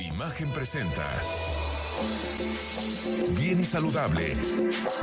Imagen 0.00 0.50
presenta 0.50 1.06
Bien 3.38 3.60
y 3.60 3.64
Saludable 3.64 4.32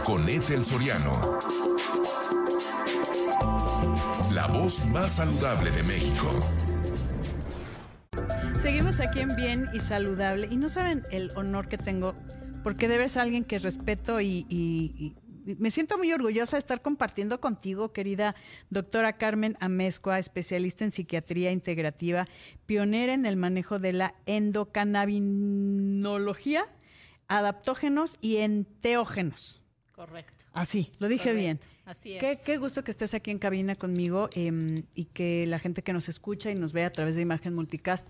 con 0.04 0.28
Ethel 0.28 0.66
Soriano. 0.66 1.40
La 4.32 4.48
voz 4.48 4.88
más 4.88 5.14
saludable 5.14 5.70
de 5.70 5.84
México. 5.84 6.32
Seguimos 8.60 9.00
aquí 9.00 9.20
en 9.20 9.36
Bien 9.36 9.70
y 9.74 9.80
Saludable 9.80 10.48
y 10.50 10.58
no 10.58 10.68
saben 10.68 11.04
el 11.12 11.32
honor 11.36 11.68
que 11.68 11.78
tengo 11.78 12.16
porque 12.64 12.88
debes 12.88 13.18
a 13.18 13.22
alguien 13.22 13.44
que 13.44 13.60
respeto 13.60 14.20
y, 14.20 15.16
me 15.58 15.72
siento 15.72 15.98
muy 15.98 16.12
orgullosa 16.12 16.58
de 16.58 16.60
estar 16.60 16.82
compartiendo 16.82 17.40
contigo, 17.40 17.94
querida 17.94 18.36
doctora 18.70 19.14
Carmen 19.14 19.56
Amezcua, 19.60 20.20
especialista 20.20 20.84
en 20.84 20.92
psiquiatría 20.92 21.52
integrativa, 21.52 22.28
pionera 22.66 23.14
en 23.14 23.26
el 23.26 23.38
manejo 23.38 23.80
de 23.80 23.94
la 23.94 24.16
endocannabinología, 24.26 26.68
adaptógenos 27.28 28.18
y 28.22 28.38
enteógenos. 28.38 29.62
Correcto. 29.94 30.46
Así, 30.54 30.92
lo 31.00 31.08
dije 31.08 31.30
Correcto. 31.30 31.42
bien. 31.42 31.60
Así 31.86 32.14
es. 32.14 32.20
Qué, 32.20 32.38
qué 32.44 32.58
gusto 32.58 32.84
que 32.84 32.90
estés 32.92 33.14
aquí 33.14 33.32
en 33.32 33.40
cabina 33.40 33.76
conmigo 33.76 34.30
em, 34.34 34.84
y 34.94 35.06
que 35.06 35.46
la 35.48 35.60
gente 35.60 35.84
que 35.84 35.94
nos 35.94 36.10
escucha 36.10 36.52
y 36.52 36.56
nos 36.56 36.74
ve 36.74 36.84
a 36.84 36.92
través 36.92 37.16
de 37.16 37.22
Imagen 37.22 37.56
Multicast, 37.56 38.10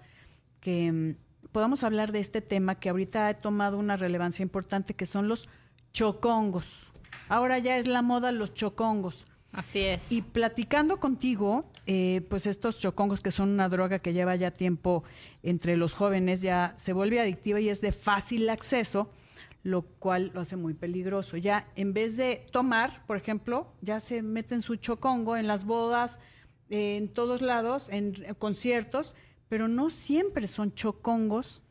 que 0.59 0.87
em, 0.87 1.15
podamos 1.51 1.83
hablar 1.83 2.11
de 2.11 2.17
este 2.19 2.41
tema 2.41 2.79
que 2.79 2.89
ahorita 2.89 3.27
ha 3.27 3.35
tomado 3.35 3.77
una 3.77 3.95
relevancia 3.95 4.41
importante, 4.41 4.95
que 4.95 5.05
son 5.05 5.27
los 5.27 5.47
chocongos. 5.93 6.91
Ahora 7.29 7.59
ya 7.59 7.77
es 7.77 7.87
la 7.87 8.01
moda 8.01 8.31
los 8.31 8.53
chocongos. 8.53 9.25
Así 9.51 9.79
es. 9.79 10.11
Y 10.11 10.21
platicando 10.21 10.99
contigo, 10.99 11.71
eh, 11.85 12.21
pues 12.29 12.45
estos 12.45 12.77
chocongos 12.77 13.21
que 13.21 13.31
son 13.31 13.49
una 13.49 13.69
droga 13.69 13.99
que 13.99 14.13
lleva 14.13 14.35
ya 14.35 14.51
tiempo 14.51 15.03
entre 15.41 15.77
los 15.77 15.93
jóvenes, 15.93 16.41
ya 16.41 16.73
se 16.75 16.93
vuelve 16.93 17.19
adictiva 17.19 17.59
y 17.59 17.69
es 17.69 17.81
de 17.81 17.91
fácil 17.91 18.49
acceso, 18.49 19.09
lo 19.63 19.81
cual 19.81 20.31
lo 20.33 20.41
hace 20.41 20.57
muy 20.57 20.73
peligroso. 20.73 21.37
Ya 21.37 21.67
en 21.75 21.93
vez 21.93 22.17
de 22.17 22.45
tomar, 22.51 23.05
por 23.07 23.17
ejemplo, 23.17 23.73
ya 23.81 23.99
se 23.99 24.21
meten 24.21 24.61
su 24.61 24.75
chocongo 24.75 25.37
en 25.37 25.47
las 25.47 25.65
bodas, 25.65 26.19
eh, 26.69 26.97
en 26.97 27.07
todos 27.07 27.41
lados, 27.41 27.89
en, 27.89 28.13
eh, 28.25 28.33
conciertos, 28.37 29.15
pero 29.49 29.67
no 29.67 29.89
siempre 29.89 30.47
son 30.47 30.73
chocongos, 30.73 31.63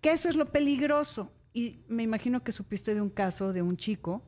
que 0.00 0.12
eso 0.12 0.28
es 0.28 0.36
lo 0.36 0.52
peligroso. 0.52 1.30
Y 1.52 1.80
me 1.88 2.02
imagino 2.02 2.42
que 2.42 2.52
supiste 2.52 2.94
de 2.94 3.00
un 3.00 3.10
caso 3.10 3.52
de 3.52 3.62
un 3.62 3.76
chico 3.76 4.22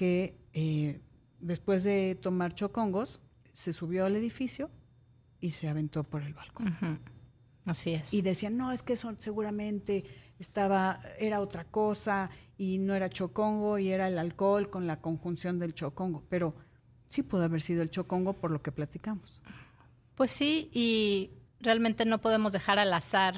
que 0.00 0.34
eh, 0.54 0.98
después 1.40 1.84
de 1.84 2.16
tomar 2.22 2.54
chocongos 2.54 3.20
se 3.52 3.74
subió 3.74 4.06
al 4.06 4.16
edificio 4.16 4.70
y 5.42 5.50
se 5.50 5.68
aventó 5.68 6.04
por 6.04 6.22
el 6.22 6.32
balcón. 6.32 6.98
Así 7.66 7.92
es. 7.92 8.14
Y 8.14 8.22
decían, 8.22 8.56
no, 8.56 8.72
es 8.72 8.82
que 8.82 8.94
eso 8.94 9.14
seguramente 9.18 10.04
estaba, 10.38 11.02
era 11.18 11.42
otra 11.42 11.64
cosa 11.64 12.30
y 12.56 12.78
no 12.78 12.94
era 12.94 13.10
chocongo 13.10 13.76
y 13.78 13.90
era 13.90 14.08
el 14.08 14.18
alcohol 14.18 14.70
con 14.70 14.86
la 14.86 15.02
conjunción 15.02 15.58
del 15.58 15.74
chocongo. 15.74 16.24
Pero 16.30 16.54
sí 17.10 17.22
pudo 17.22 17.42
haber 17.44 17.60
sido 17.60 17.82
el 17.82 17.90
chocongo 17.90 18.32
por 18.32 18.50
lo 18.52 18.62
que 18.62 18.72
platicamos. 18.72 19.42
Pues 20.14 20.30
sí, 20.30 20.70
y 20.72 21.30
realmente 21.60 22.06
no 22.06 22.22
podemos 22.22 22.52
dejar 22.54 22.78
al 22.78 22.94
azar 22.94 23.34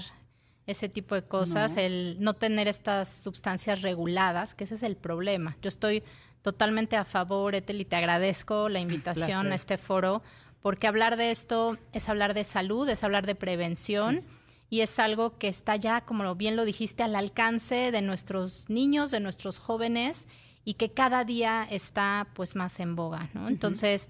ese 0.67 0.89
tipo 0.89 1.17
de 1.17 1.25
cosas, 1.25 1.75
No. 1.75 1.81
el 1.83 2.17
no 2.21 2.34
tener 2.34 2.69
estas 2.69 3.09
sustancias 3.09 3.83
reguladas, 3.83 4.55
que 4.55 4.62
ese 4.62 4.77
es 4.77 4.84
el 4.84 4.94
problema. 4.94 5.56
Yo 5.61 5.69
estoy 5.69 6.05
totalmente 6.43 6.97
a 6.97 7.05
favor, 7.05 7.55
Ethel, 7.55 7.81
y 7.81 7.85
te 7.85 7.97
agradezco 7.97 8.69
la 8.69 8.81
invitación 8.87 9.27
placer. 9.27 9.53
a 9.53 9.55
este 9.55 9.79
foro, 9.79 10.23
porque 10.61 10.87
hablar 10.87 11.17
de 11.17 11.31
esto 11.31 11.79
es 11.93 12.09
hablar 12.09 12.35
de 12.35 12.45
salud, 12.45 12.89
es 12.89 13.03
hablar 13.05 13.27
de 13.27 13.35
prevención. 13.35 14.25
Y 14.69 14.81
es 14.81 14.99
algo 14.99 15.37
que 15.37 15.49
está 15.49 15.77
ya, 15.77 16.01
como 16.01 16.35
bien 16.35 16.57
lo 16.57 16.65
dijiste, 16.65 17.03
al 17.03 17.15
alcance 17.15 17.91
de 17.91 18.01
nuestros 18.01 18.71
niños, 18.71 19.11
de 19.11 19.21
nuestros 19.21 19.59
jóvenes, 19.59 20.29
y 20.65 20.75
que 20.75 20.91
cada 20.93 21.25
día 21.25 21.67
está 21.71 22.29
pues 22.33 22.57
más 22.57 22.81
en 22.81 22.97
boga, 22.97 23.29
¿no? 23.35 23.49
Entonces, 23.49 24.09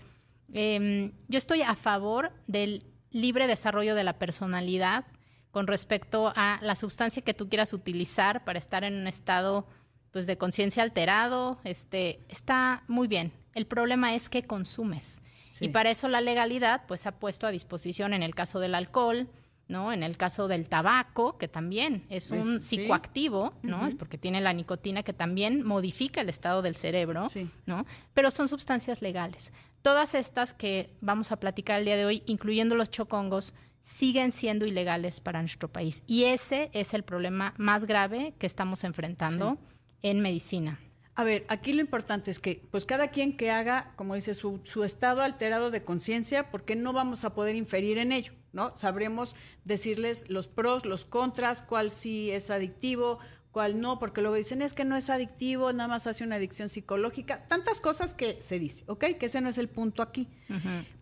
Em, 0.52 1.12
yo 1.28 1.38
estoy 1.38 1.62
a 1.62 1.74
favor 1.74 2.32
del 2.46 2.84
libre 3.10 3.46
desarrollo 3.46 3.94
de 3.94 4.04
la 4.04 4.18
personalidad 4.18 5.06
con 5.50 5.66
respecto 5.66 6.32
a 6.36 6.58
la 6.62 6.74
sustancia 6.74 7.22
que 7.22 7.34
tú 7.34 7.48
quieras 7.48 7.72
utilizar 7.72 8.44
para 8.44 8.58
estar 8.58 8.84
en 8.84 8.94
un 8.94 9.06
estado 9.06 9.66
pues 10.12 10.26
de 10.26 10.38
conciencia 10.38 10.82
alterado, 10.82 11.58
este 11.64 12.20
está 12.28 12.84
muy 12.86 13.08
bien. 13.08 13.32
El 13.54 13.66
problema 13.66 14.14
es 14.14 14.28
que 14.28 14.44
consumes. 14.44 15.20
Sí. 15.52 15.66
Y 15.66 15.68
para 15.68 15.90
eso 15.90 16.08
la 16.08 16.20
legalidad 16.20 16.82
pues 16.86 17.06
ha 17.06 17.12
puesto 17.12 17.46
a 17.46 17.50
disposición 17.50 18.14
en 18.14 18.22
el 18.22 18.34
caso 18.34 18.60
del 18.60 18.74
alcohol, 18.74 19.28
¿no? 19.68 19.92
En 19.92 20.02
el 20.02 20.16
caso 20.16 20.48
del 20.48 20.68
tabaco, 20.68 21.38
que 21.38 21.48
también 21.48 22.04
es 22.10 22.30
un 22.30 22.56
Es- 22.58 22.64
sí. 22.66 22.76
psicoactivo, 22.76 23.54
¿no? 23.62 23.90
Porque 23.98 24.18
tiene 24.18 24.40
la 24.40 24.52
nicotina 24.52 25.02
que 25.02 25.12
también 25.12 25.66
modifica 25.66 26.20
el 26.20 26.28
estado 26.28 26.62
del 26.62 26.76
cerebro, 26.76 27.28
Sí. 27.28 27.48
¿no? 27.66 27.86
Pero 28.14 28.30
son 28.30 28.48
sustancias 28.48 29.02
legales. 29.02 29.52
Todas 29.82 30.14
estas 30.14 30.52
que 30.52 30.90
vamos 31.00 31.32
a 31.32 31.36
platicar 31.40 31.78
el 31.78 31.84
día 31.86 31.96
de 31.96 32.04
hoy, 32.04 32.22
incluyendo 32.26 32.74
los 32.74 32.90
chocongos, 32.90 33.54
siguen 33.80 34.32
siendo 34.32 34.64
ilegales 34.66 35.20
para 35.20 35.40
nuestro 35.40 35.68
país. 35.72 36.02
Y 36.06 36.24
ese 36.24 36.70
es 36.72 36.94
el 36.94 37.02
problema 37.02 37.52
más 37.58 37.84
grave 37.84 38.34
que 38.38 38.46
estamos 38.46 38.84
enfrentando 38.84 39.58
en 40.02 40.20
medicina. 40.20 40.80
A 41.14 41.24
ver, 41.24 41.44
aquí 41.48 41.74
lo 41.74 41.82
importante 41.82 42.30
es 42.30 42.38
que, 42.38 42.62
pues 42.70 42.86
cada 42.86 43.08
quien 43.08 43.36
que 43.36 43.50
haga, 43.50 43.92
como 43.96 44.14
dice, 44.14 44.32
su, 44.32 44.60
su 44.64 44.82
estado 44.82 45.20
alterado 45.22 45.70
de 45.70 45.84
conciencia, 45.84 46.50
porque 46.50 46.74
no 46.74 46.94
vamos 46.94 47.24
a 47.24 47.34
poder 47.34 47.54
inferir 47.54 47.98
en 47.98 48.12
ello, 48.12 48.32
¿no? 48.52 48.74
Sabremos 48.76 49.36
decirles 49.64 50.24
los 50.28 50.48
pros, 50.48 50.86
los 50.86 51.04
contras, 51.04 51.62
cuál 51.62 51.90
sí 51.90 52.30
es 52.30 52.48
adictivo, 52.48 53.18
cuál 53.50 53.78
no, 53.78 53.98
porque 53.98 54.22
luego 54.22 54.36
dicen, 54.36 54.62
es 54.62 54.72
que 54.72 54.84
no 54.84 54.96
es 54.96 55.10
adictivo, 55.10 55.72
nada 55.74 55.88
más 55.88 56.06
hace 56.06 56.24
una 56.24 56.36
adicción 56.36 56.70
psicológica, 56.70 57.46
tantas 57.46 57.82
cosas 57.82 58.14
que 58.14 58.40
se 58.40 58.58
dice, 58.58 58.82
¿ok? 58.86 59.04
Que 59.18 59.26
ese 59.26 59.42
no 59.42 59.50
es 59.50 59.58
el 59.58 59.68
punto 59.68 60.02
aquí. 60.02 60.28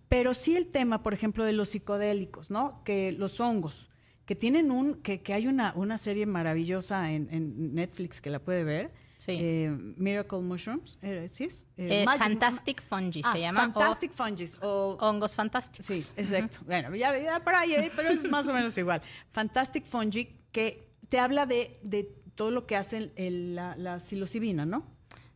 Pero 0.09 0.35
sí 0.35 0.57
el 0.57 0.67
tema, 0.67 1.05
por 1.05 1.15
ejemplo, 1.15 1.45
de 1.45 1.53
los 1.53 1.69
psicodélicos, 1.69 2.51
¿no? 2.51 2.83
Que 2.83 3.13
los 3.13 3.39
hongos, 3.39 3.90
que 4.31 4.37
tienen 4.37 4.71
un, 4.71 4.95
que, 5.03 5.23
que 5.23 5.35
hay 5.35 5.49
una, 5.49 5.73
una 5.75 5.99
serie 5.99 6.25
maravillosa 6.25 7.11
en, 7.11 7.27
en 7.33 7.75
Netflix 7.75 8.21
que 8.21 8.31
la 8.31 8.39
puede 8.39 8.63
ver. 8.63 8.93
Sí. 9.17 9.33
eh, 9.41 9.69
Miracle 9.97 10.39
Mushrooms, 10.39 11.01
eh, 11.03 11.27
¿sí 11.29 11.45
es? 11.47 11.67
Eh, 11.77 12.05
Magic- 12.07 12.19
Fantastic 12.23 12.81
Fungi 12.81 13.23
Ah, 13.25 13.33
se 13.33 13.41
llama. 13.41 13.59
o 13.59 13.63
Fantastic 13.63 14.13
Fungus. 14.13 14.57
O, 14.63 14.97
hongos 15.01 15.35
fantásticos. 15.35 15.85
sí, 15.97 16.13
exacto. 16.17 16.59
Bueno, 16.65 16.95
ya, 16.95 17.19
ya 17.19 17.41
por 17.43 17.57
ahí, 17.57 17.75
pero 17.97 18.11
es 18.11 18.23
más 18.31 18.47
o 18.47 18.53
menos 18.53 18.79
igual. 18.79 19.03
Fantastic 19.33 19.85
Fungi, 19.85 20.27
que 20.53 20.89
te 21.09 21.19
habla 21.19 21.45
de, 21.47 21.81
de 21.83 22.05
todo 22.37 22.53
lo 22.53 22.69
que 22.69 22.77
hace 22.77 23.11
el- 23.17 23.57
la, 23.57 23.75
la 23.77 23.99
psilocibina, 23.99 24.65
¿no? 24.65 24.87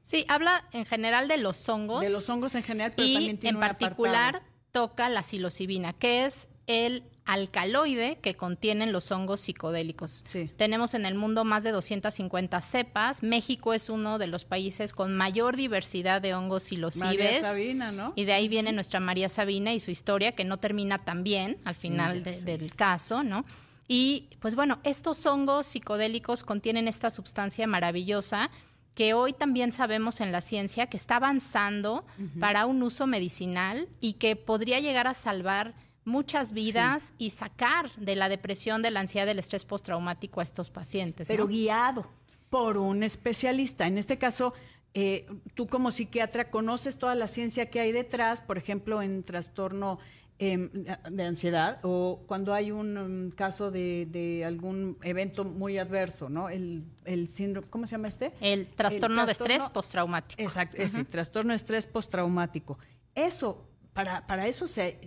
Sí, 0.05 0.25
habla 0.29 0.69
en 0.71 0.85
general 0.87 1.27
de 1.27 1.39
los 1.39 1.69
hongos. 1.69 2.01
De 2.01 2.11
los 2.11 2.31
hongos 2.31 2.55
en 2.55 2.63
general, 2.63 2.93
pero 2.97 3.09
y 3.09 3.15
también 3.15 3.39
tiene 3.39 3.57
en 3.57 3.61
particular 3.61 4.43
toca 4.71 5.09
la 5.09 5.25
psilocibina, 5.25 5.95
que 5.95 6.27
es 6.27 6.47
el 6.69 7.03
alcaloide 7.27 8.19
que 8.21 8.35
contienen 8.35 8.93
los 8.93 9.11
hongos 9.11 9.41
psicodélicos. 9.41 10.25
Sí. 10.27 10.51
Tenemos 10.57 10.95
en 10.95 11.07
el 11.07 11.15
mundo 11.15 11.45
más 11.45 11.63
de 11.63 11.73
250 11.73 12.61
cepas. 12.61 13.23
México 13.23 13.73
es 13.75 13.89
uno 13.89 14.19
de 14.19 14.27
los 14.27 14.45
países 14.45 14.93
con 14.93 15.15
mayor 15.15 15.57
diversidad 15.57 16.21
de 16.23 16.35
hongos 16.35 16.65
María 16.65 16.91
psilocibes. 16.91 17.41
Sabina, 17.41 17.93
¿no? 17.93 18.13
Y 18.17 18.25
de 18.25 18.33
ahí 18.35 18.49
viene 18.49 18.73
nuestra 18.73 19.01
María 19.01 19.29
Sabina 19.29 19.73
y 19.73 19.81
su 19.81 19.91
historia, 19.91 20.33
que 20.33 20.45
no 20.45 20.59
termina 20.59 20.99
tan 21.05 21.25
bien 21.25 21.59
al 21.65 21.75
final 21.75 22.23
de- 22.23 22.43
del 22.43 22.75
caso, 22.75 23.23
¿no? 23.23 23.45
Y 23.89 24.29
pues 24.41 24.55
bueno, 24.55 24.79
estos 24.85 25.25
hongos 25.27 25.67
psicodélicos 25.67 26.43
contienen 26.43 26.89
esta 26.89 27.11
sustancia 27.11 27.67
maravillosa 27.67 28.51
que 28.95 29.13
hoy 29.13 29.33
también 29.33 29.73
sabemos 29.73 30.21
en 30.21 30.31
la 30.31 30.41
ciencia 30.41 30.87
que 30.87 30.97
está 30.97 31.17
avanzando 31.17 32.07
para 32.39 32.65
un 32.65 32.83
uso 32.83 33.07
medicinal 33.07 33.89
y 34.01 34.15
que 34.15 34.37
podría 34.37 34.79
llegar 34.81 35.07
a 35.09 35.15
salvar 35.15 35.75
muchas 36.05 36.53
vidas 36.53 37.13
y 37.19 37.31
sacar 37.31 37.95
de 37.97 38.17
la 38.17 38.29
depresión, 38.29 38.83
de 38.83 38.91
la 38.91 39.01
ansiedad, 39.01 39.27
del 39.27 39.39
estrés 39.39 39.65
postraumático 39.65 40.41
a 40.41 40.43
estos 40.43 40.71
pacientes. 40.71 41.29
pero 41.29 41.45
¿no? 41.45 41.51
guiado 41.51 42.07
por 42.51 42.77
un 42.77 43.03
especialista. 43.03 43.87
En 43.87 43.99
este 43.99 44.17
caso, 44.17 44.55
eh, 44.95 45.27
tú 45.55 45.67
como 45.67 45.91
psiquiatra 45.91 46.51
conoces 46.51 46.99
toda 46.99 47.17
la 47.17 47.27
ciencia 47.27 47.69
que 47.69 47.81
hay 47.81 47.91
detrás, 47.91 48.41
por 48.41 48.59
ejemplo, 48.59 49.03
en 49.03 49.25
trastorno 49.25 49.99
em, 50.39 50.71
de 50.71 51.25
ansiedad 51.25 51.81
o 51.83 52.23
cuando 52.29 52.55
hay 52.55 52.71
un 52.71 52.97
um, 52.97 53.31
caso 53.33 53.73
de, 53.73 54.07
de 54.09 54.45
algún 54.45 54.97
evento 55.03 55.45
muy 55.45 55.79
adverso, 55.79 56.29
¿no? 56.29 56.49
El, 56.49 56.85
el 57.05 57.27
síndrome, 57.27 57.67
¿cómo 57.69 57.89
se 57.89 57.93
llama 57.93 58.07
este? 58.07 58.33
El 58.41 58.69
trastorno, 58.69 59.27
de 59.27 59.33
estrés 59.33 59.69
postraumático. 59.69 60.41
Exacto, 60.41 60.77
ese 60.77 61.05
trastorno 61.05 61.51
de 61.51 61.57
estrés 61.57 61.89
postraumático. 61.89 62.79
Eso, 63.17 63.67
para, 63.95 64.27
para 64.27 64.47
eso 64.47 64.67
se, 64.67 64.99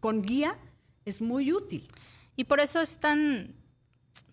con 0.00 0.22
guía 0.22 0.56
es 1.04 1.20
muy 1.20 1.52
útil. 1.52 1.88
Y 2.36 2.44
por 2.44 2.60
eso 2.60 2.80
es 2.80 2.98
tan, 2.98 3.54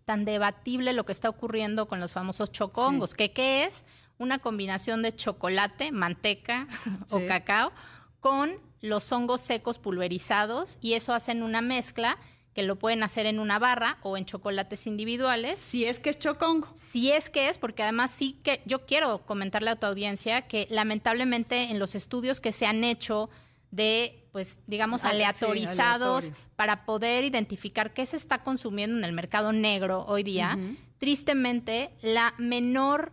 tan 0.05 0.25
debatible 0.25 0.93
lo 0.93 1.05
que 1.05 1.11
está 1.13 1.29
ocurriendo 1.29 1.87
con 1.87 1.99
los 1.99 2.13
famosos 2.13 2.51
chocongos, 2.51 3.11
Sí. 3.11 3.15
que 3.17 3.31
qué 3.31 3.63
es 3.65 3.85
una 4.17 4.39
combinación 4.39 5.01
de 5.01 5.15
chocolate, 5.15 5.91
manteca 5.91 6.67
o 7.11 7.25
cacao 7.25 7.71
con 8.19 8.53
los 8.81 9.11
hongos 9.11 9.41
secos 9.41 9.79
pulverizados 9.79 10.77
y 10.81 10.93
eso 10.93 11.13
hacen 11.13 11.41
una 11.43 11.61
mezcla 11.61 12.17
que 12.53 12.61
lo 12.63 12.77
pueden 12.77 13.01
hacer 13.01 13.25
en 13.25 13.39
una 13.39 13.57
barra 13.57 13.97
o 14.03 14.15
en 14.15 14.25
chocolates 14.25 14.85
individuales. 14.85 15.57
Si 15.57 15.85
es 15.85 15.99
que 15.99 16.11
es 16.11 16.19
chocongo. 16.19 16.67
Si 16.75 17.11
es 17.11 17.29
que 17.31 17.49
es, 17.49 17.57
porque 17.57 17.81
además 17.81 18.11
sí 18.11 18.39
que 18.43 18.61
yo 18.65 18.85
quiero 18.85 19.25
comentarle 19.25 19.71
a 19.71 19.75
tu 19.79 19.87
audiencia 19.87 20.43
que 20.43 20.67
lamentablemente 20.69 21.71
en 21.71 21.79
los 21.79 21.95
estudios 21.95 22.39
que 22.39 22.51
se 22.51 22.67
han 22.67 22.83
hecho 22.83 23.29
de, 23.73 24.27
pues, 24.31 24.59
digamos, 24.67 25.01
sí, 25.01 25.07
aleatorizados 25.07 26.31
para 26.55 26.85
poder 26.85 27.23
identificar 27.25 27.91
qué 27.93 28.05
se 28.05 28.17
está 28.17 28.43
consumiendo 28.43 28.95
en 28.97 29.03
el 29.03 29.13
mercado 29.13 29.51
negro 29.51 30.05
hoy 30.07 30.21
día, 30.21 30.59
tristemente 30.99 31.89
la 32.03 32.35
menor 32.37 33.11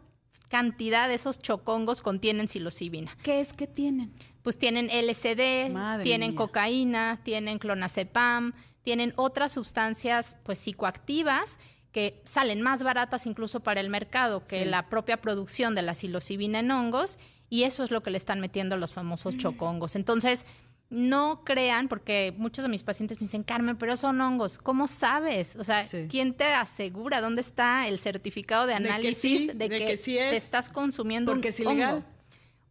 cantidad 0.49 1.09
de 1.09 1.15
esos 1.15 1.39
chocongos 1.39 2.03
contienen 2.03 2.49
psilocibina. 2.49 3.17
¿Qué 3.23 3.41
es 3.41 3.55
que 3.55 3.67
tienen? 3.67 4.13
Pues 4.43 4.59
tienen 4.59 4.91
LSD, 4.91 5.71
Madre 5.73 6.05
tienen 6.05 6.31
mía. 6.31 6.37
cocaína, 6.37 7.21
tienen 7.25 7.59
clonazepam, 7.59 8.53
tienen 8.83 9.15
otras 9.17 9.53
sustancias 9.53 10.37
pues 10.43 10.59
psicoactivas 10.59 11.59
que 11.93 12.21
salen 12.25 12.61
más 12.61 12.83
baratas 12.83 13.27
incluso 13.27 13.61
para 13.61 13.81
el 13.81 13.89
mercado 13.89 14.45
que 14.45 14.65
Sí. 14.65 14.71
la 14.71 14.89
propia 14.91 15.21
producción 15.23 15.75
de 15.75 15.83
la 15.83 15.95
psilocibina 15.95 16.59
en 16.61 16.71
hongos 16.71 17.19
y 17.51 17.65
eso 17.65 17.85
es 17.85 17.91
lo 17.91 18.03
que 18.03 18.11
le 18.11 18.17
están 18.17 18.41
metiendo 18.41 18.77
los 18.79 18.95
famosos 18.95 19.37
chocongos. 19.37 19.95
Entonces, 19.97 20.47
no 20.89 21.43
crean, 21.45 21.87
porque 21.89 22.35
muchos 22.37 22.63
de 22.65 22.69
mis 22.69 22.83
pacientes 22.83 23.21
me 23.21 23.27
dicen, 23.27 23.43
Carmen, 23.45 23.77
pero 23.77 23.97
son 23.97 24.21
hongos. 24.21 24.59
¿Cómo 24.59 24.89
sabes? 24.89 25.55
O 25.57 25.63
sea, 25.65 25.87
Sí. 25.87 26.07
¿quién 26.09 26.35
te 26.35 26.45
asegura? 26.53 27.21
¿Dónde 27.21 27.43
está 27.43 27.87
el 27.87 27.99
certificado 28.01 28.67
de 28.67 28.75
De 28.75 28.81
que 28.81 28.89
análisis 28.89 29.21
sí, 29.41 29.47
de, 29.49 29.55
de 29.55 29.69
que, 29.69 29.97
sí 29.97 30.15
te 30.15 30.37
estás 30.37 30.69
consumiendo 30.69 31.31
porque 31.33 31.49
un 31.49 31.53
es 31.55 31.61
ilegal. 31.61 31.95
hongo? 31.97 32.07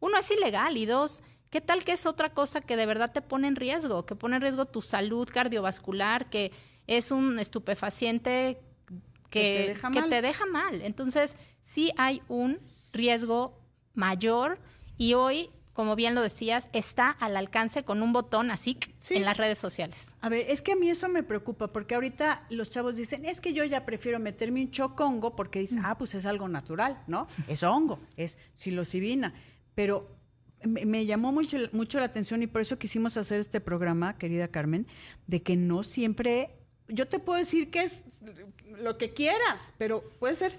Uno, 0.01 0.17
es 0.17 0.31
ilegal 0.31 0.75
y 0.75 0.85
dos, 0.85 1.23
¿qué 1.49 1.61
tal 1.61 1.83
que 1.85 1.93
es 1.93 2.05
otra 2.05 2.33
cosa 2.33 2.59
que 2.61 2.75
de 2.75 2.85
verdad 2.85 3.11
te 3.13 3.21
pone 3.21 3.47
en 3.47 3.55
riesgo? 3.55 4.05
Que 4.05 4.15
pone 4.15 4.35
en 4.37 4.41
riesgo 4.41 4.65
tu 4.65 4.81
salud 4.81 5.27
cardiovascular, 5.31 6.29
que 6.29 6.51
es 6.87 7.11
un 7.11 7.37
estupefaciente 7.39 8.59
que, 9.29 9.29
Que 9.29 9.63
te 9.65 9.67
deja 9.73 9.91
que 9.91 9.99
mal. 10.01 10.09
te 10.09 10.21
deja 10.21 10.45
mal. 10.45 10.81
Entonces, 10.81 11.37
sí 11.61 11.91
hay 11.97 12.21
un 12.27 12.57
riesgo 12.91 13.58
mayor 13.99 14.57
y 14.97 15.13
hoy, 15.13 15.49
como 15.73 15.95
bien 15.95 16.15
lo 16.15 16.21
decías, 16.21 16.69
está 16.73 17.09
al 17.09 17.37
alcance 17.37 17.83
con 17.83 18.01
un 18.01 18.11
botón 18.11 18.49
así 18.51 18.77
Sí. 18.99 19.15
en 19.15 19.23
las 19.25 19.37
redes 19.37 19.59
sociales. 19.59 20.15
A 20.21 20.29
ver, 20.29 20.45
es 20.49 20.61
que 20.61 20.71
a 20.71 20.75
mí 20.75 20.89
eso 20.89 21.07
me 21.09 21.21
preocupa 21.23 21.67
porque 21.67 21.95
ahorita 21.95 22.45
los 22.49 22.69
chavos 22.69 22.95
dicen, 22.95 23.23
es 23.25 23.39
que 23.41 23.53
yo 23.53 23.63
ya 23.63 23.85
prefiero 23.85 24.19
meterme 24.19 24.61
un 24.61 24.71
chocongo 24.71 25.35
porque 25.35 25.59
dicen, 25.59 25.81
ah, 25.85 25.97
pues 25.97 26.15
es 26.15 26.25
algo 26.25 26.47
natural, 26.47 27.01
¿no? 27.07 27.27
Es 27.47 27.63
hongo, 27.63 27.99
es 28.17 28.39
psilocibina. 28.55 29.33
Pero 29.75 30.09
me, 30.65 30.85
me 30.85 31.05
llamó 31.05 31.31
mucho, 31.31 31.57
mucho 31.71 31.99
la 31.99 32.05
atención 32.05 32.43
y 32.43 32.47
por 32.47 32.61
eso 32.61 32.77
quisimos 32.77 33.15
hacer 33.15 33.39
este 33.39 33.61
programa, 33.61 34.17
querida 34.17 34.49
Carmen, 34.49 34.87
de 35.27 35.41
que 35.41 35.55
no 35.55 35.83
siempre, 35.83 36.49
yo 36.89 37.07
te 37.07 37.19
puedo 37.19 37.39
decir 37.39 37.69
que 37.71 37.83
es 37.83 38.03
lo 38.81 38.97
que 38.97 39.13
quieras, 39.13 39.73
pero 39.77 40.03
puede 40.19 40.35
ser 40.35 40.57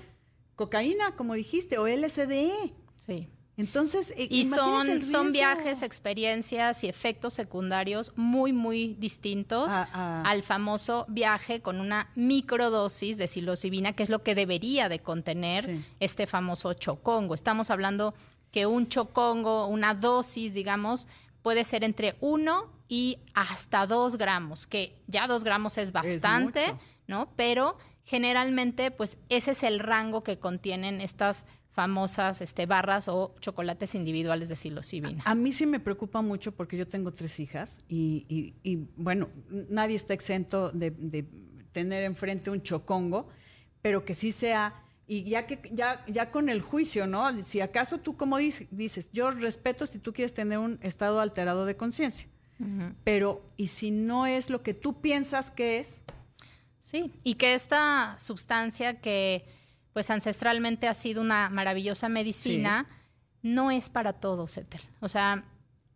cocaína, 0.57 1.15
como 1.17 1.35
dijiste, 1.35 1.77
o 1.77 1.87
LSD. 1.87 2.73
Sí. 3.01 3.29
Entonces, 3.57 4.15
eh, 4.17 4.27
Y 4.31 4.47
son, 4.47 5.05
son 5.05 5.33
viajes, 5.33 5.83
experiencias 5.83 6.83
y 6.83 6.89
efectos 6.89 7.35
secundarios 7.35 8.13
muy, 8.17 8.53
muy 8.55 8.95
distintos 8.99 9.69
Ah, 9.71 9.89
ah. 9.93 10.23
al 10.25 10.43
famoso 10.43 11.05
viaje 11.09 11.61
con 11.61 11.79
una 11.81 12.11
microdosis 12.15 13.19
de 13.19 13.27
psilocibina, 13.27 13.93
que 13.93 14.03
es 14.03 14.09
lo 14.09 14.23
que 14.23 14.35
debería 14.35 14.89
de 14.89 15.01
contener 15.01 15.65
Sí. 15.65 15.85
este 15.99 16.27
famoso 16.27 16.73
chocongo. 16.73 17.35
Estamos 17.35 17.69
hablando 17.71 18.15
que 18.51 18.65
un 18.67 18.89
chocongo, 18.89 19.67
una 19.67 19.95
dosis, 19.95 20.55
digamos, 20.55 21.07
puede 21.43 21.65
ser 21.65 21.85
entre 21.85 22.17
1 22.21 22.71
y 22.89 23.19
hasta 23.35 23.87
2 23.87 24.17
gramos, 24.17 24.67
que 24.67 24.97
ya 25.07 25.27
2 25.27 25.45
gramos 25.45 25.77
es 25.79 25.93
bastante. 25.93 26.75
¿no? 27.07 27.29
Pero 27.37 27.77
generalmente, 28.05 28.91
pues 28.91 29.19
ese 29.29 29.51
es 29.51 29.63
el 29.65 29.81
rango 29.81 30.23
que 30.23 30.39
contienen 30.39 31.01
estas 31.01 31.45
famosas 31.81 32.41
este, 32.43 32.67
barras 32.67 33.09
o 33.09 33.35
chocolates 33.41 33.95
individuales 33.95 34.49
de 34.51 34.57
psilocibina. 34.57 35.23
A 35.25 35.35
mí 35.35 35.51
sí 35.51 35.65
me 35.65 35.81
preocupa 35.81 36.21
mucho 36.21 36.53
porque 36.53 36.77
yo 36.77 36.87
tengo 36.87 37.11
tres 37.13 37.41
hijas 37.41 37.81
y, 37.89 38.27
y- 38.29 38.55
y, 38.71 38.77
bueno, 38.97 39.29
nadie 39.71 39.97
está 39.97 40.13
exento 40.13 40.71
de, 40.73 40.91
de 40.91 41.25
tener 41.73 42.03
enfrente 42.05 42.51
un 42.51 42.61
chocongo, 42.63 43.29
pero 43.81 44.05
que 44.05 44.15
sí 44.15 44.31
sea, 44.31 44.75
y 45.07 45.25
ya 45.25 45.47
que 45.47 45.59
ya, 45.73 46.05
ya 46.07 46.31
con 46.31 46.49
el 46.51 46.61
juicio, 46.61 47.07
¿no? 47.07 47.21
Si 47.43 47.63
acaso 47.63 47.97
tú 47.99 48.15
como 48.15 48.37
dices, 48.37 48.69
dices, 48.71 49.09
yo 49.13 49.31
respeto 49.31 49.87
si 49.87 49.99
tú 49.99 50.13
quieres 50.13 50.35
tener 50.35 50.59
un 50.59 50.79
estado 50.83 51.19
alterado 51.21 51.65
de 51.65 51.77
conciencia, 51.77 52.29
pero 53.05 53.41
¿y 53.57 53.69
si 53.69 53.91
no 53.91 54.27
es 54.27 54.51
lo 54.51 54.63
que 54.63 54.75
tú 54.75 55.01
piensas 55.01 55.51
que 55.51 55.79
es? 55.79 56.03
Sí, 56.83 57.11
y 57.25 57.35
que 57.37 57.55
esta 57.55 58.17
sustancia 58.19 59.01
que 59.01 59.45
pues 59.93 60.11
ancestralmente 60.11 60.89
ha 60.89 60.95
sido 60.95 61.21
una 61.21 61.51
maravillosa 61.51 62.09
medicina, 62.09 62.89
no 63.43 63.71
es 63.71 63.89
para 63.89 64.13
todos, 64.13 64.57
Ethel. 64.57 64.83
O 65.01 65.09
sea, 65.09 65.45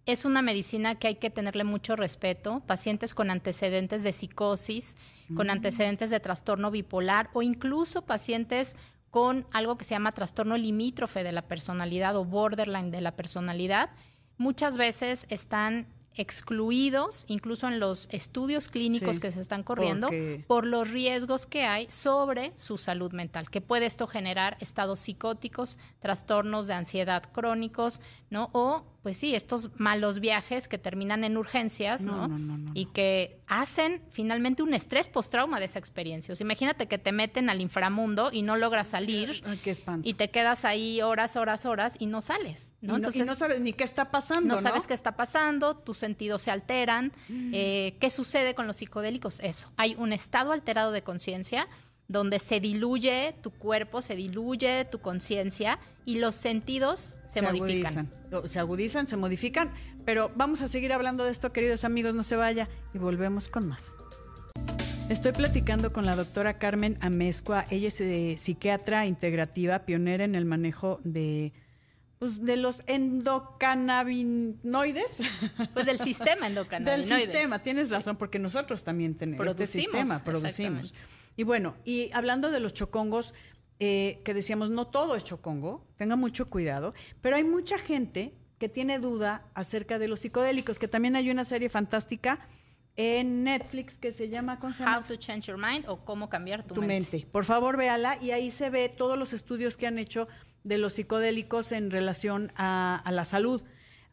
es 0.07 0.25
una 0.25 0.43
medicina 0.43 0.97
que 0.97 1.09
hay 1.09 1.15
que 1.17 1.31
tenerle 1.31 1.65
mucho 1.65 1.97
respeto. 1.97 2.63
Pacientes 2.67 3.15
con 3.15 3.31
antecedentes 3.31 4.03
de 4.03 4.13
psicosis, 4.13 4.97
con 5.35 5.49
antecedentes 5.49 6.11
de 6.11 6.21
trastorno 6.21 6.71
bipolar 6.71 7.31
o 7.33 7.43
incluso 7.43 8.03
pacientes 8.03 8.77
con 9.11 9.47
algo 9.53 9.79
que 9.79 9.85
se 9.85 9.95
llama 9.95 10.13
trastorno 10.13 10.57
limítrofe 10.57 11.23
de 11.23 11.33
la 11.33 11.43
personalidad 11.43 12.17
o 12.17 12.25
borderline 12.25 12.91
de 12.91 13.01
la 13.01 13.13
personalidad, 13.13 13.91
muchas 14.37 14.77
veces 14.77 15.27
están 15.31 15.87
excluidos, 16.17 17.25
incluso 17.29 17.67
en 17.69 17.81
los 17.81 18.09
estudios 18.11 18.69
clínicos 18.69 19.17
Sí, 19.17 19.21
que 19.23 19.31
se 19.31 19.41
están 19.41 19.63
corriendo, 19.63 20.09
porque- 20.09 20.45
por 20.47 20.67
los 20.67 20.91
riesgos 20.91 21.47
que 21.47 21.65
hay 21.65 21.87
sobre 21.91 22.53
su 22.57 22.79
salud 22.79 23.13
mental, 23.13 23.51
que 23.51 23.61
puede 23.61 23.87
esto 23.87 24.07
generar 24.07 24.57
estados 24.61 25.01
psicóticos, 25.01 25.79
trastornos 26.01 26.67
de 26.67 26.75
ansiedad 26.75 27.23
crónicos, 27.33 28.01
¿no? 28.31 28.51
O, 28.53 28.85
pues 29.05 29.19
sí, 29.19 29.35
estos 29.35 29.69
malos 29.79 30.19
viajes 30.19 30.67
que 30.67 30.79
terminan 30.79 31.25
en 31.25 31.37
urgencias, 31.37 32.01
No, 32.01 32.27
¿no? 32.27 32.29
no, 32.29 32.39
no, 32.39 32.59
no, 32.59 32.71
y 32.75 32.87
que 32.87 33.39
hacen 33.47 34.01
finalmente 34.11 34.63
un 34.63 34.73
estrés 34.73 35.09
postrauma 35.09 35.61
de 35.61 35.67
esa 35.67 35.79
experiencia. 35.79 36.33
O 36.33 36.37
sea, 36.37 36.45
imagínate 36.47 36.89
que 36.89 36.97
te 36.97 37.13
meten 37.13 37.51
al 37.51 37.61
inframundo 37.61 38.31
y 38.33 38.41
no 38.41 38.57
logras 38.57 38.87
salir 38.89 39.43
Ay, 39.45 39.59
qué 39.63 39.71
espanto. 39.73 40.09
y 40.09 40.15
te 40.15 40.31
quedas 40.31 40.65
ahí 40.65 41.03
horas, 41.03 41.37
horas, 41.37 41.67
horas 41.67 41.93
y 41.99 42.07
no 42.07 42.23
sales, 42.23 42.73
¿no? 42.81 42.95
y 42.95 42.97
Entonces, 42.97 43.27
no 43.27 43.35
sabes 43.35 43.61
ni 43.61 43.75
qué 43.75 43.85
está 43.85 44.11
pasando, 44.11 44.55
no 44.55 44.61
sabes 44.61 44.87
qué 44.87 44.95
está 44.95 45.17
pasando, 45.17 45.77
tus 45.77 45.99
sentidos 45.99 46.41
se 46.41 46.51
alteran. 46.51 47.13
Mm. 47.29 47.51
Eh, 47.53 47.97
¿Qué 48.01 48.09
sucede 48.09 48.55
con 48.55 48.67
los 48.67 48.77
psicodélicos? 48.77 49.39
Eso. 49.41 49.71
Hay 49.77 49.95
un 49.99 50.15
estado 50.15 50.53
alterado 50.53 50.93
de 50.93 51.03
conciencia 51.03 51.69
donde 52.09 52.39
se 52.39 52.61
diluye 52.61 53.35
tu 53.41 53.51
cuerpo, 53.51 54.03
se 54.03 54.15
diluye 54.15 54.85
tu 54.85 55.01
conciencia 55.01 55.79
y 56.05 56.19
los 56.19 56.35
sentidos 56.35 57.17
se, 57.27 57.43
modifican. 57.43 58.11
agudizan. 58.31 58.49
Se 58.49 58.59
agudizan, 58.59 59.07
se 59.07 59.17
modifican, 59.17 59.73
pero 60.05 60.31
vamos 60.37 60.61
a 60.61 60.67
seguir 60.67 60.93
hablando 60.93 61.25
de 61.25 61.31
esto, 61.31 61.53
queridos 61.53 61.85
amigos, 61.85 62.15
no 62.15 62.23
se 62.23 62.37
vaya 62.37 62.69
y 62.93 62.99
volvemos 62.99 63.49
con 63.49 63.69
más. 63.69 63.95
Estoy 65.09 65.33
platicando 65.33 65.93
con 65.93 66.07
la 66.07 66.17
doctora 66.17 66.59
Carmen 66.59 66.97
Amezcua. 67.03 67.65
Ella 67.71 67.89
es 67.89 68.01
eh, 68.01 68.37
psiquiatra 68.39 69.05
integrativa, 69.07 69.81
pionera 69.81 70.25
en 70.25 70.35
el 70.35 70.47
manejo 70.47 70.99
de, 71.05 71.53
pues, 72.33 72.45
de 72.45 72.57
los 72.57 72.83
endocannabinoides. 72.87 75.21
Pues 75.73 75.87
del 75.87 75.99
sistema 76.01 76.43
Del 76.43 76.57
endocannabinoide. 76.57 77.23
sistema, 77.23 77.63
tienes 77.63 77.91
razón, 77.91 78.17
porque 78.17 78.39
nosotros 78.39 78.85
también 78.85 79.15
tenemos 79.15 79.47
este 79.47 79.57
Producimos, 79.57 80.01
sistema, 80.01 80.25
producimos. 80.25 80.95
Y 81.37 81.43
bueno, 81.43 81.77
y 81.85 82.11
hablando 82.13 82.51
de 82.51 82.61
los 82.61 82.73
chocongos, 82.73 83.35
eh, 83.81 84.21
que 84.25 84.35
decíamos, 84.35 84.71
no 84.71 84.87
todo 84.87 85.17
es 85.17 85.25
chocongo, 85.25 85.87
tenga 85.97 86.17
mucho 86.17 86.49
cuidado, 86.49 86.95
pero 87.21 87.37
hay 87.37 87.45
mucha 87.45 87.77
gente 87.77 88.35
que 88.59 88.69
tiene 88.69 88.99
duda 88.99 89.47
acerca 89.55 89.99
de 89.99 90.09
los 90.09 90.21
psicodélicos, 90.21 90.79
que 90.79 90.89
también 90.89 91.17
hay 91.17 91.31
una 91.31 91.45
serie 91.45 91.69
fantástica 91.69 92.47
en 92.97 93.43
Netflix 93.43 93.99
que 93.99 94.13
se 94.13 94.29
llama, 94.29 94.61
¿cómo 94.61 94.73
se? 94.73 94.85
How 94.85 95.03
to 95.07 95.17
change 95.17 95.49
your 95.49 95.59
mind 95.59 95.87
o 95.89 96.05
cómo 96.05 96.29
cambiar 96.29 96.65
tu, 96.65 96.75
tu 96.75 96.83
mente. 96.83 97.27
Por 97.33 97.45
favor, 97.45 97.77
véala 97.77 98.17
y 98.23 98.31
ahí 98.31 98.53
se 98.53 98.71
ve 98.71 98.89
todos 98.89 99.19
los 99.19 99.33
estudios 99.33 99.77
que 99.77 99.89
han 99.89 99.99
hecho 99.99 100.29
de 100.65 100.79
los 100.79 100.95
psicodélicos 100.95 101.71
en 101.73 101.91
relación 101.91 102.53
a, 102.57 103.01
a 103.05 103.13
la 103.13 103.25
salud. 103.25 103.63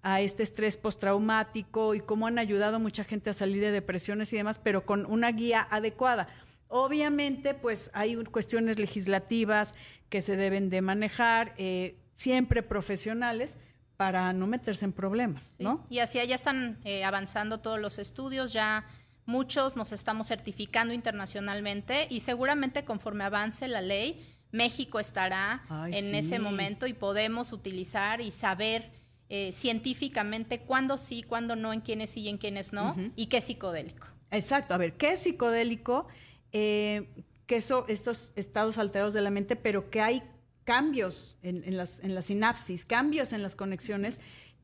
a 0.03 0.20
este 0.20 0.41
estrés 0.41 0.77
postraumático 0.77 1.93
y 1.93 2.00
cómo 2.00 2.25
han 2.25 2.39
ayudado 2.39 2.77
a 2.77 2.79
mucha 2.79 3.03
gente 3.03 3.29
a 3.29 3.34
salir 3.34 3.62
de 3.62 3.70
depresiones 3.72 4.34
y 4.34 4.38
demás, 4.38 4.58
pero 4.58 4.84
con 4.84 5.05
una 5.05 5.31
guía 5.31 5.67
adecuada. 5.70 6.27
Obviamente, 6.70 7.53
pues 7.53 7.91
hay 7.93 8.15
cuestiones 8.25 8.79
legislativas 8.79 9.75
que 10.10 10.22
se 10.22 10.38
deben 10.38 10.70
de 10.72 10.81
manejar, 10.81 11.53
eh, 11.58 11.98
siempre 12.15 12.63
profesionales, 12.63 13.60
para 13.96 14.34
no 14.34 14.48
meterse 14.48 14.86
en 14.86 14.93
problemas, 14.93 15.53
¿no? 15.60 15.86
Y 15.89 16.00
así 16.00 16.17
ya 16.25 16.34
están 16.34 16.79
eh, 16.84 17.03
avanzando 17.03 17.60
todos 17.60 17.79
los 17.79 18.00
estudios, 18.00 18.53
ya 18.53 18.88
muchos 19.27 19.75
nos 19.75 19.91
estamos 19.91 20.27
certificando 20.27 20.96
internacionalmente 20.96 22.08
y 22.10 22.22
seguramente 22.22 22.84
conforme 22.86 23.24
avance 23.24 23.67
la 23.67 23.81
ley, 23.81 24.31
México 24.51 25.00
estará 25.00 25.63
en 25.91 26.13
ese 26.15 26.39
momento 26.39 26.88
y 26.88 26.93
podemos 26.93 27.51
utilizar 27.51 28.22
y 28.22 28.31
saber 28.31 28.91
eh, 29.29 29.53
científicamente 29.53 30.60
cuándo 30.60 30.98
sí, 30.98 31.24
cuándo 31.24 31.55
no, 31.55 31.72
en 31.72 31.81
quiénes 31.81 32.10
sí 32.10 32.22
y 32.22 32.29
en 32.29 32.38
quiénes 32.38 32.74
no, 32.74 32.96
y 33.15 33.27
qué 33.27 33.38
es 33.38 33.46
psicodélico. 33.46 34.08
Exacto, 34.29 34.74
a 34.74 34.77
ver, 34.77 34.93
¿qué 34.93 35.13
es 35.13 35.22
psicodélico? 35.22 36.08
Eh, 36.51 37.08
que 37.46 37.62
son 37.62 37.86
estos 37.88 38.31
estados 38.36 38.77
alterados 38.77 39.13
de 39.13 39.22
la 39.22 39.29
mente, 39.29 39.55
pero 39.55 39.89
que 39.89 40.01
hay 40.01 40.24
cambios 40.63 41.38
en, 41.43 41.75
las, 41.75 42.00
en 42.00 42.15
la 42.15 42.22
sinapsis, 42.22 42.86
cambios 42.86 43.34
en 43.34 43.43
las 43.43 43.55
conexiones 43.55 44.22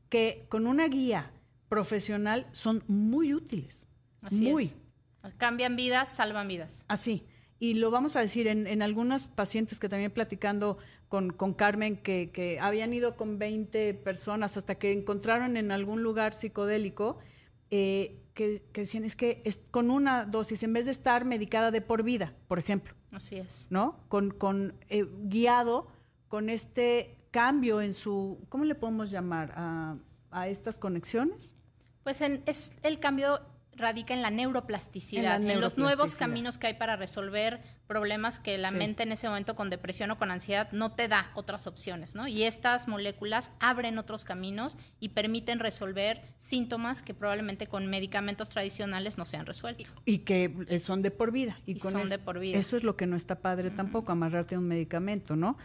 que 0.08 0.46
con 0.48 0.66
una 0.66 0.88
guía 0.88 1.30
profesional 1.68 2.46
son 2.52 2.82
muy 2.88 3.34
útiles. 3.34 3.86
Así 4.22 4.50
muy. 4.50 4.72
Cambian 5.36 5.76
vidas, 5.76 6.08
salvan 6.08 6.48
vidas. 6.48 6.84
Así. 6.88 7.26
Y 7.60 7.74
lo 7.74 7.90
vamos 7.90 8.16
a 8.16 8.20
decir 8.20 8.46
en, 8.46 8.66
en 8.66 8.82
algunos 8.82 9.28
pacientes 9.28 9.80
que 9.80 9.88
también 9.88 10.12
platicando 10.12 10.78
con, 11.08 11.30
con 11.32 11.54
Carmen, 11.54 11.96
que, 11.96 12.30
que, 12.32 12.60
habían 12.60 12.92
ido 12.92 13.16
con 13.16 13.38
20 13.38 13.94
personas 13.94 14.56
hasta 14.56 14.76
que 14.76 14.92
encontraron 14.92 15.56
en 15.56 15.72
algún 15.72 16.02
lugar 16.02 16.34
psicodélico, 16.34 17.18
eh, 17.70 18.20
que, 18.34 18.62
que, 18.72 18.82
decían 18.82 19.04
es 19.04 19.16
que 19.16 19.42
es 19.44 19.60
con 19.70 19.90
una 19.90 20.24
dosis, 20.24 20.62
en 20.62 20.72
vez 20.72 20.86
de 20.86 20.92
estar 20.92 21.24
medicada 21.24 21.70
de 21.70 21.80
por 21.80 22.02
vida, 22.02 22.34
por 22.46 22.58
ejemplo. 22.58 22.94
Así 23.10 23.36
es. 23.36 23.66
¿No? 23.70 23.98
Con, 24.08 24.30
con 24.30 24.74
eh, 24.88 25.06
guiado 25.24 25.88
con 26.28 26.50
este 26.50 27.16
cambio 27.30 27.80
en 27.80 27.94
su, 27.94 28.38
¿cómo 28.48 28.64
le 28.64 28.74
podemos 28.74 29.10
llamar? 29.10 29.52
A, 29.56 29.96
a 30.30 30.48
estas 30.48 30.78
conexiones. 30.78 31.54
Pues 32.04 32.20
en, 32.20 32.42
es 32.46 32.72
el 32.82 33.00
cambio 33.00 33.40
radica 33.78 34.12
en 34.14 34.22
la 34.22 34.30
neuroplasticidad, 34.30 35.42
en, 35.42 35.60
los 35.60 35.78
nuevos 35.78 36.14
caminos 36.14 36.58
que 36.58 36.68
hay 36.68 36.74
para 36.74 36.96
resolver 36.96 37.60
problemas 37.86 38.38
que 38.38 38.58
la 38.58 38.70
mente 38.70 39.02
en 39.02 39.12
ese 39.12 39.28
momento 39.28 39.56
con 39.56 39.70
depresión 39.70 40.10
o 40.10 40.18
con 40.18 40.30
ansiedad 40.30 40.70
no 40.72 40.92
te 40.92 41.08
da 41.08 41.30
otras 41.34 41.66
opciones, 41.66 42.14
¿no? 42.14 42.28
Y 42.28 42.42
estas 42.42 42.86
moléculas 42.88 43.52
abren 43.60 43.98
otros 43.98 44.24
caminos 44.24 44.76
y 45.00 45.10
permiten 45.10 45.58
resolver 45.58 46.22
síntomas 46.38 47.02
que 47.02 47.14
probablemente 47.14 47.66
con 47.66 47.86
medicamentos 47.86 48.48
tradicionales 48.50 49.16
no 49.16 49.24
se 49.24 49.36
han 49.38 49.46
resuelto. 49.46 49.90
Y, 50.04 50.18
que 50.18 50.54
eh, 50.68 50.78
son 50.78 51.00
de 51.02 51.10
por 51.10 51.32
vida. 51.32 51.58
Y, 51.64 51.78
son 51.80 52.08
de 52.08 52.18
por 52.18 52.38
vida. 52.38 52.58
Eso 52.58 52.76
es 52.76 52.84
lo 52.84 52.96
que 52.96 53.06
no 53.06 53.16
está 53.16 53.36
padre 53.40 53.70
tampoco, 53.70 54.12
amarrarte 54.12 54.54
a 54.54 54.58
un 54.58 54.68
medicamento, 54.68 55.36
¿no? 55.36 55.56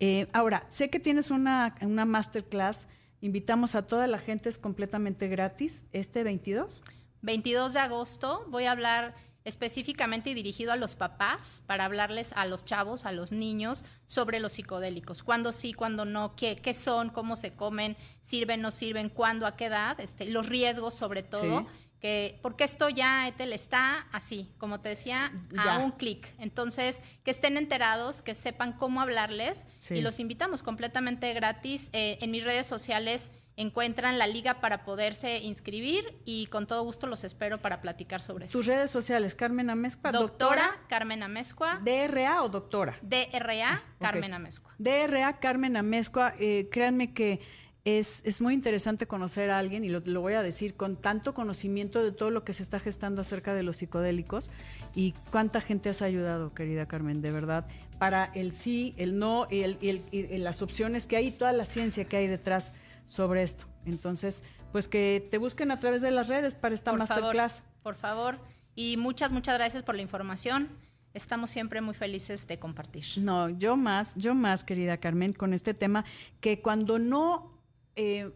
Eh, 0.00 0.26
ahora, 0.32 0.66
sé 0.68 0.90
que 0.90 1.00
tienes 1.00 1.30
una, 1.30 1.74
una 1.80 2.04
masterclass, 2.04 2.88
invitamos 3.20 3.74
a 3.74 3.86
toda 3.86 4.06
la 4.06 4.18
gente, 4.18 4.48
es 4.48 4.58
completamente 4.58 5.28
gratis, 5.28 5.84
este 5.92 6.22
22. 6.22 6.82
22 7.26 7.72
de 7.72 7.80
agosto 7.80 8.44
voy 8.46 8.66
a 8.66 8.70
hablar 8.70 9.16
específicamente 9.44 10.30
y 10.30 10.34
dirigido 10.34 10.72
a 10.72 10.76
los 10.76 10.94
papás 10.94 11.62
para 11.66 11.84
hablarles 11.84 12.32
a 12.34 12.46
los 12.46 12.64
chavos, 12.64 13.04
a 13.04 13.10
los 13.10 13.32
niños 13.32 13.84
sobre 14.06 14.38
los 14.38 14.54
psicodélicos. 14.54 15.24
Cuándo 15.24 15.50
sí, 15.50 15.72
cuándo 15.72 16.04
no, 16.04 16.36
qué, 16.36 16.56
qué 16.56 16.72
son, 16.72 17.10
cómo 17.10 17.34
se 17.34 17.54
comen, 17.54 17.96
sirven, 18.22 18.62
no 18.62 18.70
sirven, 18.70 19.08
cuándo, 19.08 19.46
a 19.46 19.56
qué 19.56 19.66
edad, 19.66 19.98
este, 20.00 20.26
los 20.26 20.48
riesgos 20.48 20.94
sobre 20.94 21.24
todo. 21.24 21.66
Que, 22.00 22.38
porque 22.42 22.62
esto 22.62 22.88
ya, 22.90 23.26
Etel, 23.26 23.52
está 23.52 24.06
así, 24.12 24.52
como 24.58 24.80
te 24.80 24.90
decía, 24.90 25.32
a 25.56 25.78
un 25.78 25.92
clic. 25.92 26.28
Entonces, 26.38 27.02
que 27.24 27.30
estén 27.32 27.56
enterados, 27.56 28.22
que 28.22 28.34
sepan 28.34 28.72
cómo 28.74 29.00
hablarles 29.00 29.66
y 29.90 30.00
los 30.00 30.20
invitamos 30.20 30.62
completamente 30.62 31.32
gratis 31.32 31.88
eh, 31.92 32.18
en 32.20 32.30
mis 32.30 32.44
redes 32.44 32.66
sociales 32.66 33.32
encuentran 33.56 34.18
la 34.18 34.26
liga 34.26 34.60
para 34.60 34.84
poderse 34.84 35.38
inscribir 35.38 36.14
y 36.24 36.46
con 36.46 36.66
todo 36.66 36.82
gusto 36.84 37.06
los 37.06 37.24
espero 37.24 37.58
para 37.58 37.80
platicar 37.80 38.22
sobre 38.22 38.44
eso. 38.44 38.58
Tus 38.58 38.66
redes 38.66 38.90
sociales, 38.90 39.34
Carmen 39.34 39.70
Amezcua. 39.70 40.12
Doctora, 40.12 40.78
Carmen 40.88 41.22
Amezcua. 41.22 41.80
DRA 41.82 42.42
o 42.42 42.50
doctora. 42.50 42.98
DRA 43.00 43.72
ah, 43.72 43.82
Carmen 43.98 44.34
Amezcua. 44.34 44.74
DRA 44.78 45.38
Carmen 45.40 45.76
Amezcua. 45.76 46.34
Eh, 46.38 46.68
créanme 46.70 47.14
que 47.14 47.40
es, 47.86 48.20
es, 48.26 48.40
muy 48.40 48.52
interesante 48.52 49.06
conocer 49.06 49.48
a 49.48 49.58
alguien, 49.58 49.84
y 49.84 49.88
lo, 49.88 50.00
lo, 50.04 50.20
voy 50.20 50.34
a 50.34 50.42
decir, 50.42 50.74
con 50.74 50.96
tanto 50.96 51.34
conocimiento 51.34 52.02
de 52.02 52.10
todo 52.10 52.32
lo 52.32 52.44
que 52.44 52.52
se 52.52 52.64
está 52.64 52.80
gestando 52.80 53.20
acerca 53.20 53.54
de 53.54 53.62
los 53.62 53.76
psicodélicos 53.76 54.50
y 54.96 55.14
cuánta 55.30 55.60
gente 55.60 55.88
has 55.88 56.02
ayudado, 56.02 56.52
querida 56.52 56.86
Carmen, 56.86 57.22
de 57.22 57.30
verdad, 57.30 57.68
para 58.00 58.24
el 58.34 58.52
sí, 58.52 58.92
el 58.96 59.20
no 59.20 59.46
y, 59.48 59.60
el, 59.60 59.78
y, 59.80 60.02
y 60.10 60.38
las 60.38 60.62
opciones 60.62 61.06
que 61.06 61.16
hay 61.16 61.28
y 61.28 61.30
toda 61.30 61.52
la 61.52 61.64
ciencia 61.64 62.06
que 62.06 62.16
hay 62.16 62.26
detrás 62.26 62.74
sobre 63.06 63.42
esto. 63.42 63.66
Entonces, 63.84 64.42
pues 64.72 64.88
que 64.88 65.26
te 65.30 65.38
busquen 65.38 65.70
a 65.70 65.78
través 65.78 66.02
de 66.02 66.10
las 66.10 66.28
redes 66.28 66.54
para 66.54 66.74
esta 66.74 66.90
por 66.90 66.98
masterclass. 66.98 67.60
Favor, 67.60 67.82
por 67.82 67.94
favor. 67.94 68.38
Y 68.74 68.96
muchas, 68.96 69.32
muchas 69.32 69.54
gracias 69.54 69.82
por 69.82 69.94
la 69.94 70.02
información. 70.02 70.68
Estamos 71.14 71.50
siempre 71.50 71.80
muy 71.80 71.94
felices 71.94 72.46
de 72.46 72.58
compartir. 72.58 73.04
No, 73.16 73.48
yo 73.48 73.76
más, 73.76 74.14
yo 74.16 74.34
más, 74.34 74.64
querida 74.64 74.98
Carmen, 74.98 75.32
con 75.32 75.54
este 75.54 75.72
tema, 75.72 76.04
que 76.40 76.60
cuando 76.60 76.98
no, 76.98 77.58
eh, 77.94 78.30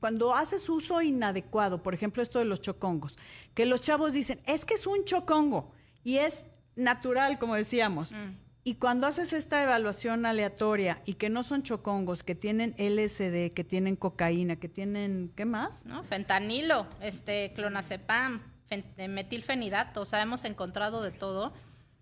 cuando 0.00 0.34
haces 0.34 0.68
uso 0.68 1.00
inadecuado, 1.00 1.82
por 1.82 1.94
ejemplo, 1.94 2.22
esto 2.22 2.38
de 2.38 2.44
los 2.44 2.60
chocongos, 2.60 3.16
que 3.54 3.64
los 3.64 3.80
chavos 3.80 4.12
dicen, 4.12 4.40
es 4.44 4.66
que 4.66 4.74
es 4.74 4.86
un 4.86 5.04
chocongo 5.04 5.72
y 6.04 6.18
es 6.18 6.46
natural, 6.74 7.38
como 7.38 7.54
decíamos. 7.54 8.12
Mm. 8.12 8.45
Y 8.66 8.74
cuando 8.74 9.06
haces 9.06 9.32
esta 9.32 9.62
evaluación 9.62 10.26
aleatoria 10.26 11.00
y 11.04 11.14
que 11.14 11.30
no 11.30 11.44
son 11.44 11.62
chocongos, 11.62 12.24
que 12.24 12.34
tienen 12.34 12.74
LSD, 12.78 13.54
que 13.54 13.62
tienen 13.62 13.94
cocaína, 13.94 14.56
que 14.56 14.68
tienen, 14.68 15.32
¿qué 15.36 15.44
más? 15.44 15.86
¿No? 15.86 16.02
Fentanilo, 16.02 16.88
este, 17.00 17.52
clonazepam, 17.52 18.42
eh, 18.70 19.06
metilfenidato, 19.06 20.00
o 20.00 20.04
sea, 20.04 20.20
hemos 20.20 20.42
encontrado 20.42 21.00
de 21.00 21.12
todo. 21.12 21.52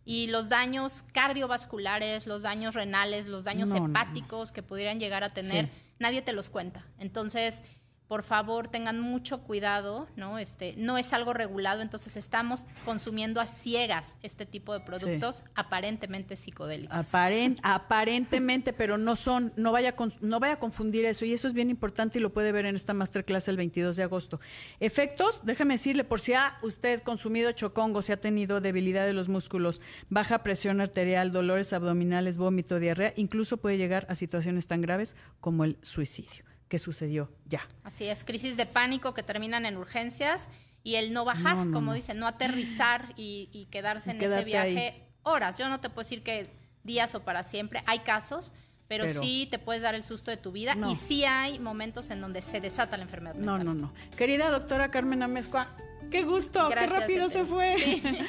Y 0.07 0.29
los 0.29 0.49
daños 0.49 1.05
cardiovasculares, 1.13 2.27
los 2.27 2.41
daños 2.41 2.75
renales, 2.75 3.27
los 3.27 3.45
daños 3.45 3.71
hepáticos 3.71 4.51
que 4.51 4.63
pudieran 4.63 4.99
llegar 4.99 5.23
a 5.23 5.35
tener, 5.35 5.69
nadie 5.99 6.23
te 6.23 6.33
los 6.33 6.49
cuenta. 6.49 6.87
Entonces, 6.99 7.63
por 8.15 8.23
favor 8.23 8.69
tengan 8.69 9.01
mucho 9.01 9.41
cuidado, 9.41 10.07
¿no? 10.15 10.39
Este, 10.39 10.75
no 10.77 10.99
es 10.99 11.13
algo 11.13 11.33
regulado, 11.33 11.83
entonces 11.83 12.17
estamos 12.17 12.65
consumiendo 12.85 13.41
a 13.41 13.47
ciegas 13.47 14.19
este 14.23 14.47
tipo 14.47 14.73
de 14.73 14.79
productos 14.79 15.43
aparentemente 15.57 16.37
psicodélicos. 16.37 16.97
aparentemente, 17.65 18.73
pero 18.73 18.99
no 18.99 19.17
son, 19.17 19.53
no 19.57 19.73
vaya, 19.73 19.97
no 20.21 20.39
vaya 20.39 20.53
a 20.53 20.59
confundir 20.61 21.05
eso, 21.07 21.25
y 21.25 21.33
eso 21.33 21.49
es 21.49 21.55
bien 21.55 21.71
importante 21.71 22.21
y 22.21 22.23
lo 22.23 22.33
puede 22.33 22.53
ver 22.53 22.67
en 22.67 22.77
esta 22.77 22.95
masterclass 22.95 23.49
el 23.49 23.57
22 23.57 23.97
de 23.97 24.05
agosto. 24.05 24.39
Efectos, 24.79 25.45
déjeme 25.45 25.75
decirle, 25.75 26.05
por 26.05 26.21
si 26.21 26.35
ha 26.35 26.57
usted 26.63 27.01
consumido 27.01 27.51
chocongo, 27.51 28.01
si 28.01 28.13
ha 28.13 28.21
tenido 28.21 28.61
debilidad 28.61 29.07
de 29.07 29.13
los 29.13 29.29
músculos, 29.29 29.81
baja 30.09 30.45
presión 30.45 30.81
arterial, 30.81 31.33
dolores 31.33 31.73
abdominales, 31.73 32.37
vómito, 32.37 32.79
diarrea, 32.79 33.13
incluso 33.17 33.57
puede 33.57 33.77
llegar 33.77 34.07
a 34.09 34.15
situaciones 34.15 34.69
tan 34.69 34.83
graves 34.83 35.17
como 35.41 35.65
el 35.65 35.79
suicidio 35.83 36.45
que 36.75 36.79
sucedió 36.81 37.31
ya. 37.47 37.61
Así 37.85 38.07
es, 38.07 38.25
crisis 38.25 38.57
de 38.57 38.67
pánico 38.67 39.15
que 39.15 39.23
terminan 39.23 39.65
en 39.65 39.77
urgencias 39.77 40.49
y 40.83 40.97
el 40.97 41.13
no 41.13 41.25
bajar, 41.25 41.71
como 41.73 41.93
dicen, 41.93 42.19
no 42.19 42.27
aterrizar 42.27 43.15
y, 43.17 43.69
quedarse 43.71 44.11
en 44.11 44.21
ese 44.21 44.43
viaje 44.43 45.07
horas. 45.23 45.57
Yo 45.57 45.69
no 45.69 45.79
te 45.79 45.89
puedo 45.89 46.03
decir 46.03 46.25
que 46.25 46.51
días 46.83 47.15
o 47.15 47.23
para 47.23 47.45
siempre, 47.45 47.85
hay 47.87 48.01
casos, 48.01 48.53
pero, 48.89 49.07
sí 49.07 49.47
te 49.53 49.61
puedes 49.61 49.83
dar 49.83 49.95
el 49.95 50.03
susto 50.03 50.33
de 50.33 50.37
tu 50.37 50.51
vida 50.51 50.77
y 50.91 50.97
sí 50.97 51.25
hay 51.25 51.61
momentos 51.61 52.11
en 52.11 52.21
donde 52.21 52.43
se 52.43 52.61
desata 52.61 52.97
la 52.97 53.05
enfermedad. 53.05 53.37
No, 53.37 53.57
no, 53.59 53.73
no. 53.73 53.93
Querida 54.17 54.51
doctora 54.51 54.91
Carmen 54.91 55.23
Amezcua, 55.23 55.77
Qué 56.15 56.23
gusto, 56.23 56.69
qué 56.69 56.87
rápido 56.87 57.29
se 57.29 57.45
fue. 57.45 57.75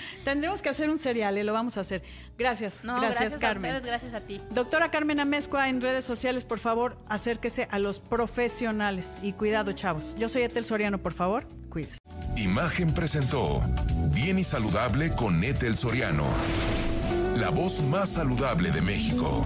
Tendremos 0.24 0.64
que 0.64 0.70
hacer 0.70 0.90
un 0.90 0.98
serial 0.98 1.38
y 1.38 1.44
lo 1.44 1.54
vamos 1.54 1.78
a 1.78 1.82
hacer. 1.82 2.02
Gracias. 2.36 2.82
gracias, 2.84 3.38
Carmen. 3.38 3.80
gracias 3.86 4.16
a 4.16 4.22
ti. 4.22 4.42
Doctora 4.50 4.90
Carmen 4.90 5.20
Amezcua 5.20 5.70
en 5.70 5.80
redes 5.82 6.04
sociales, 6.04 6.46
por 6.46 6.58
favor, 6.58 6.98
acérquese 7.10 7.68
a 7.70 7.78
los 7.78 8.00
profesionales 8.00 9.20
y 9.22 9.34
cuidado, 9.34 9.72
chavos. 9.74 10.16
Yo 10.18 10.30
soy 10.30 10.42
Etel 10.42 10.66
Soriano, 10.66 10.98
por 10.98 11.14
favor, 11.14 11.46
cuídese. 11.70 12.00
Imagen 12.36 12.92
presentó 12.92 13.64
Bien 14.12 14.40
y 14.40 14.44
Saludable 14.44 15.12
con 15.12 15.44
Etel 15.44 15.78
Soriano, 15.78 16.26
la 17.38 17.52
voz 17.52 17.82
más 17.84 18.10
saludable 18.10 18.72
de 18.72 18.82
México. 18.82 19.46